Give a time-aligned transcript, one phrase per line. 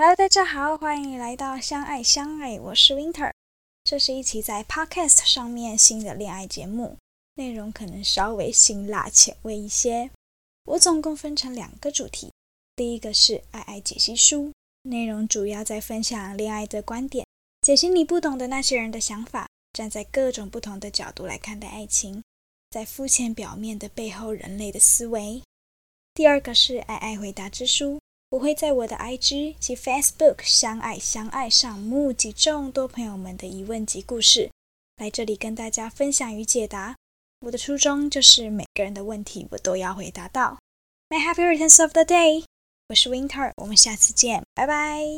[0.00, 3.30] Hello，大家好，欢迎来到相爱相爱，我是 Winter。
[3.84, 6.96] 这是一期在 Podcast 上面新的恋爱节目，
[7.34, 10.10] 内容可能稍微辛辣浅味一些。
[10.64, 12.32] 我总共分成两个主题，
[12.74, 14.50] 第一个是爱爱解析书，
[14.84, 17.26] 内容主要在分享恋爱的观点，
[17.60, 22.22] 解析你不懂的那些人的想法，站在各种不同的角度来看待爱情，
[22.70, 25.42] 在肤浅表面的背后人类的思维。
[26.14, 27.99] 第二个是爱爱回答之书。
[28.30, 34.50] 我会在我的 IG 及 Facebook“ 相爱相爱”上募集众多朋友们的疑问及故事，
[34.98, 36.94] 来这里跟大家分享与解答。
[37.40, 40.58] 我的初衷就是每个人的问题我都要回答到。
[41.08, 42.44] My happy returns of the day！
[42.88, 45.10] 我是 Winter，我们下次见，拜拜。